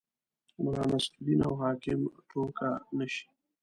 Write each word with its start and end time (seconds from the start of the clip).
د 0.53 0.55
ملا 0.63 0.83
نصرالدین 0.91 1.39
او 1.47 1.53
حاکم 1.61 1.99
ټوکه 2.29 2.69
نه 2.97 3.05
شي. 3.13 3.27